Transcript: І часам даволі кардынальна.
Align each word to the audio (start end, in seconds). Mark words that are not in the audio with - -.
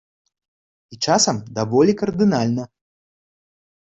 І 0.95 0.97
часам 1.07 1.41
даволі 1.59 1.93
кардынальна. 2.01 2.63